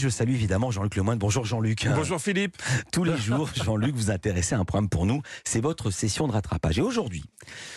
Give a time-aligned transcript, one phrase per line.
[0.00, 1.18] je salue évidemment Jean-Luc Lemoyne.
[1.18, 1.86] Bonjour Jean-Luc.
[1.94, 2.56] Bonjour Philippe.
[2.92, 5.20] Tous les jours, Jean-Luc, vous intéressez à un programme pour nous.
[5.44, 6.78] C'est votre session de rattrapage.
[6.78, 7.22] Et aujourd'hui,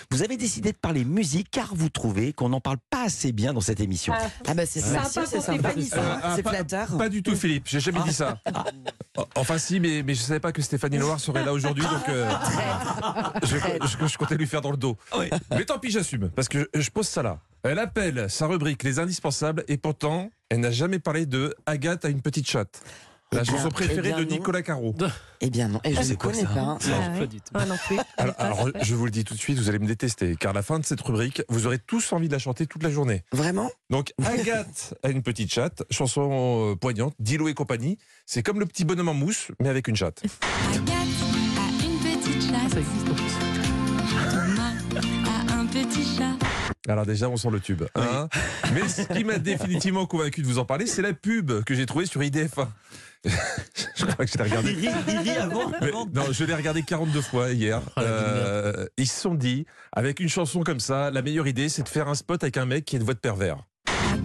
[0.09, 3.53] vous avez décidé de parler musique car vous trouvez qu'on n'en parle pas assez bien
[3.53, 4.13] dans cette émission.
[4.47, 5.69] Ah bah c'est Sympa c'est sympa.
[5.77, 6.97] Euh, ah, C'est pas- flatteur.
[6.97, 8.39] Pas du tout Philippe, j'ai jamais dit ça.
[9.35, 12.31] Enfin si, mais, mais je savais pas que Stéphanie Loire serait là aujourd'hui, donc euh,
[13.43, 14.97] je, je- je comptais lui faire dans le dos.
[15.17, 15.29] Oui.
[15.51, 17.39] Mais tant pis, j'assume, parce que je, je pose ça là.
[17.63, 22.09] Elle appelle sa rubrique Les Indispensables, et pourtant, elle n'a jamais parlé de Agathe a
[22.09, 22.81] une petite chatte.
[23.31, 24.25] La Eh bien, chanson préférée eh bien, de.
[24.25, 24.93] Nicolas Caro.
[25.41, 26.59] Eh bien non, et je c'est ne connais pas.
[26.59, 26.77] hein.
[26.85, 27.27] Ah ouais.
[27.55, 27.97] Ah non plus.
[28.17, 30.53] Alors, alors, je vous le dis tout de suite, vous allez me détester, car à
[30.53, 33.23] la fin de cette rubrique, vous aurez tous envie de la chanter toute la journée.
[33.31, 33.71] Vraiment?
[33.89, 37.97] Donc Agathe a une petite chatte, chanson euh, poignante, Dilo et compagnie.
[38.27, 40.21] C'est comme le petit bonhomme en mousse, mais avec une chatte.
[40.71, 40.87] Agathe
[41.57, 43.82] a une petite chatte.
[46.87, 47.83] Alors déjà, on sent le tube.
[47.95, 48.27] hein.
[48.73, 51.85] mais ce qui m'a définitivement convaincu de vous en parler, c'est la pub que j'ai
[51.85, 52.67] trouvée sur IDF1.
[53.95, 54.87] je crois que je l'ai regardé.
[55.39, 56.05] Avant, avant.
[56.13, 57.81] non, je l'ai regardé 42 fois hier.
[57.97, 61.89] Euh, ils se sont dit, avec une chanson comme ça, la meilleure idée, c'est de
[61.89, 63.59] faire un spot avec un mec qui a une voix de pervers.
[63.87, 64.21] Agathe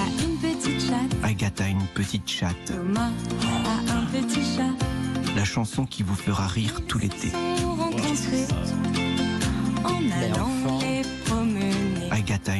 [0.00, 1.24] a une petite chatte.
[1.24, 3.10] Agathe a une petite chatte, Thomas
[3.88, 5.34] a un petit chat.
[5.36, 7.32] la chanson qui vous fera rire tout l'été.
[9.84, 10.31] En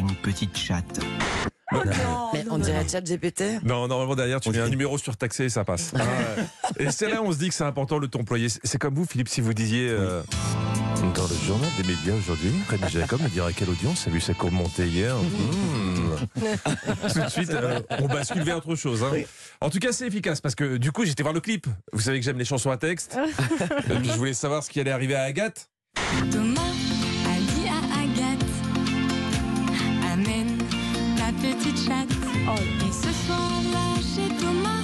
[0.03, 1.01] une petite chatte.
[2.35, 5.49] Mais on dirait chat GPT Non, normalement derrière, tu On mets un numéro surtaxé et
[5.49, 5.93] ça passe.
[5.99, 6.03] Ah
[6.79, 6.85] ouais.
[6.87, 8.49] Et c'est là où on se dit que c'est important le ton employé.
[8.51, 10.23] C'est- C'est comme vous, Philippe, si vous disiez euh,
[11.15, 14.35] dans le journal des médias aujourd'hui, Rémi Jacob me dira quelle audience a vu sa
[14.35, 15.15] courbe monter hier.
[15.17, 16.43] Mmh.
[17.15, 19.03] Tout de suite, euh, on bascule vers autre chose.
[19.03, 19.09] hein.
[19.13, 19.25] Oui.
[19.63, 21.67] En tout cas, c'est efficace parce que du coup, j'étais voir le clip.
[21.95, 23.17] Vous savez que j'aime les chansons à texte.
[23.91, 25.71] Et puis, je voulais savoir ce qui allait arriver à Agathe.
[26.31, 26.61] Thomas
[32.57, 34.83] Et ce soir-là, chez Thomas,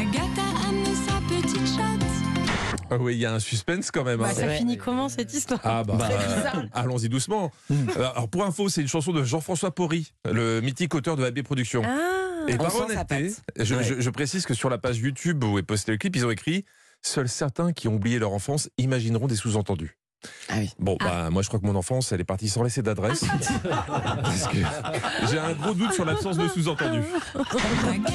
[0.00, 2.86] Agathe a amené sa petite chatte.
[2.90, 4.20] Ah oui, il y a un suspense quand même.
[4.20, 4.28] hein.
[4.28, 4.58] Bah, ça Ouais.
[4.58, 7.50] finit comment cette histoire Ah bah, Bah, euh, allons-y doucement.
[7.70, 7.74] Euh,
[8.14, 11.82] Alors pour info, c'est une chanson de Jean-François Porry, le mythique auteur de AB Productions.
[11.84, 13.66] Ah, Et par honnêteté, patte.
[13.66, 13.82] je, Ouais.
[13.84, 16.30] je- je précise que sur la page YouTube où est posté le clip, ils ont
[16.30, 16.64] écrit
[17.02, 19.96] Seuls certains qui ont oublié leur enfance imagineront des sous-entendus.
[20.48, 20.70] Ah oui.
[20.78, 23.24] Bon, bah, moi je crois que mon enfance, elle est partie sans laisser d'adresse.
[24.22, 24.58] parce que
[25.30, 27.02] j'ai un gros doute sur l'absence de sous-entendus.
[27.34, 28.12] Agathe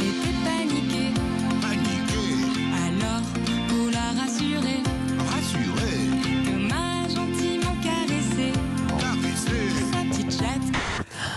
[0.00, 1.12] était paniquée.
[2.74, 3.22] Alors,
[3.68, 4.82] pour la rassurer,
[6.44, 8.52] Thomas a gentiment caressé
[9.92, 10.76] sa petite chatte.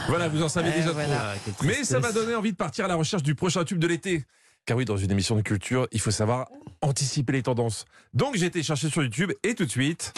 [0.07, 1.33] Voilà, vous en savez Eh, déjà voilà.
[1.57, 1.65] trop.
[1.65, 4.25] Mais ça m'a donné envie de partir à la recherche du prochain tube de l'été.
[4.65, 6.47] Car oui, dans une émission de culture, il faut savoir
[6.81, 7.83] anticiper les tendances.
[8.13, 10.13] Donc j'ai été chercher sur YouTube et tout de suite,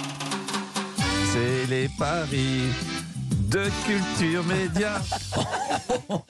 [1.33, 2.61] c'est les paris
[3.49, 5.01] de Culture Média.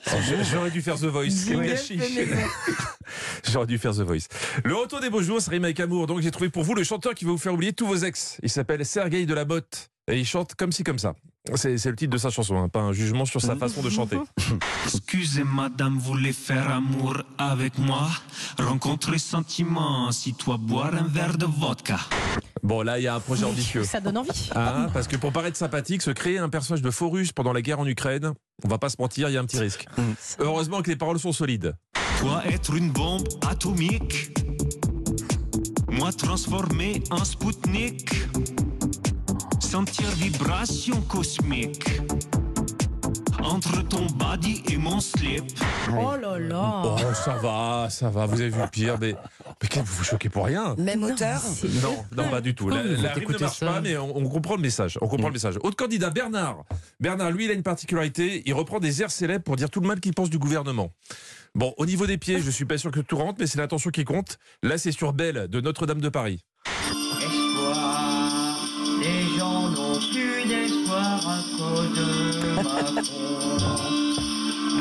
[0.06, 1.46] Je- J'aurais dû faire The Voice.
[3.50, 4.28] J'aurais dû faire The Voice.
[4.64, 6.06] Le retour des beaux jours, rime avec amour.
[6.06, 8.38] Donc j'ai trouvé pour vous le chanteur qui va vous faire oublier tous vos ex.
[8.42, 9.90] Il s'appelle Sergei Delabotte.
[10.08, 11.14] Et il chante comme ci, comme ça.
[11.54, 14.18] C'est le titre de sa chanson, hein, pas un jugement sur sa façon de chanter.
[14.84, 18.08] Excusez madame, voulez faire amour avec moi?
[18.58, 21.98] Rencontrer sentiment, si toi boire un verre de vodka.
[22.62, 23.84] Bon, là, il y a un projet ambitieux.
[23.84, 24.50] ça donne envie.
[24.54, 27.62] Hein, parce que pour paraître sympathique, se créer un personnage de faux russe pendant la
[27.62, 28.32] guerre en Ukraine,
[28.64, 29.86] on va pas se mentir, il y a un petit risque.
[30.38, 31.74] Heureusement que les paroles sont solides.
[32.20, 34.30] Toi être une bombe atomique
[35.90, 38.10] Moi transformé en Spoutnik
[39.76, 42.00] Sentir vibration cosmique
[43.44, 45.44] Entre ton body et mon slip
[45.90, 46.82] Oh là là.
[46.82, 49.14] Oh, ça va, ça va, vous avez vu le pire, mais,
[49.62, 50.74] mais vous vous choquez pour rien?
[50.78, 51.42] Même auteur?
[51.82, 52.70] Non, non, pas du tout.
[52.70, 53.66] La, la rime ne marche ça?
[53.66, 54.98] pas, mais on, on comprend le message.
[55.02, 55.56] On comprend le message.
[55.62, 56.64] Autre candidat, Bernard.
[56.98, 58.44] Bernard, lui, il a une particularité.
[58.46, 60.90] Il reprend des airs célèbres pour dire tout le mal qu'il pense du gouvernement.
[61.54, 63.90] Bon, au niveau des pieds, je suis pas sûr que tout rentre, mais c'est l'intention
[63.90, 64.38] qui compte.
[64.62, 66.44] Là, c'est sur Belle de Notre-Dame de Paris.
[71.56, 73.02] De Macron.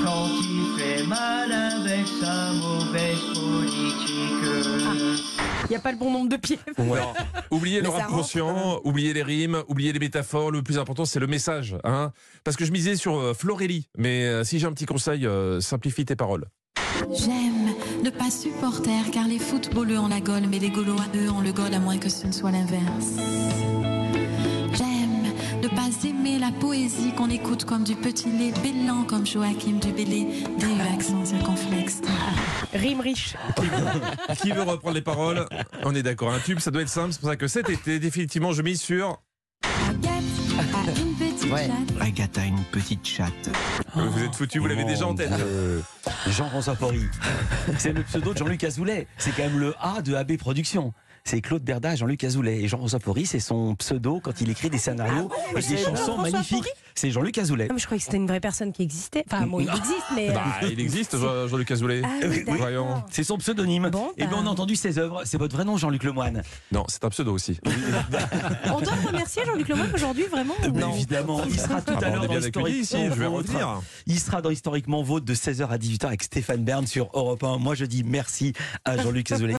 [0.03, 4.06] Quand il fait mal avec sa mauvaise politique.
[5.63, 6.60] Il n'y a pas le bon nombre de pieds.
[7.50, 10.51] Oubliez le Mais rap conscient, oubliez les rimes, oubliez les métaphores.
[10.51, 11.75] Le plus important, c'est le message.
[11.83, 12.12] Hein
[12.44, 13.88] Parce que je misais sur euh, Florélie.
[13.98, 16.45] Mais euh, si j'ai un petit conseil, euh, simplifie tes paroles.
[17.13, 17.74] J'aime
[18.04, 21.51] ne pas supporter car les footballeux ont la gaule, mais les gaulois, eux, ont le
[21.51, 23.16] goal à moins que ce ne soit l'inverse.
[26.45, 30.27] La poésie qu'on écoute comme du petit lait, bêlant comme Joachim du Bélé,
[30.59, 32.01] des accent circonflexe.
[32.71, 33.36] Rime riche.
[34.42, 35.47] Qui veut reprendre les paroles?
[35.83, 36.31] On est d'accord.
[36.31, 37.13] Un tube, ça doit être simple.
[37.13, 39.21] C'est pour ça que cet été, définitivement, je mise sur.
[39.89, 40.13] Agathe
[40.75, 41.68] a une petite Ouais.
[41.68, 42.01] chatte.
[42.01, 43.50] Agathe a une petite chatte.
[43.95, 45.31] Vous êtes foutu, vous l'avez déjà en tête.
[46.27, 47.06] Jean-François Porry.
[47.80, 49.07] C'est le pseudo de Jean-Luc Azoulay.
[49.18, 50.94] C'est quand même le A de AB Productions.
[51.27, 52.62] C'est Claude Berda et Jean-Luc Azoulay.
[52.62, 56.68] Et Jean-François Porry, c'est son pseudo quand il écrit des scénarios et des chansons magnifiques.
[56.94, 57.68] C'est Jean-Luc Azoulay.
[57.68, 59.25] Non, mais je croyais que c'était une vraie personne qui existait.
[59.30, 60.30] Enfin, bon, il existe, mais.
[60.30, 62.04] euh, Bah, il existe, Jean- Jean-Luc Azoulay.
[62.06, 62.56] Ah oui, d'accord.
[62.57, 63.04] Voyons.
[63.10, 63.89] C'est son pseudonyme.
[63.89, 64.38] Bon, et bien bah.
[64.44, 65.24] on a entendu ses œuvres.
[65.25, 66.44] C'est votre vrai nom, Jean-Luc Lemoine.
[66.72, 67.60] Non, c'est un pseudo aussi.
[68.72, 70.94] On doit remercier Jean-Luc Lemoyne aujourd'hui, vraiment Mais Non.
[70.94, 73.83] évidemment, il sera tout Ah à bah, l'heure dans bien accueillis ici, je vais Historiquement.
[74.06, 77.57] Il sera dans Historiquement Vôtre de 16h à 18h avec Stéphane Bern sur Europe 1.
[77.57, 78.54] Moi, je dis merci
[78.86, 79.54] à Jean-Luc Azoulay.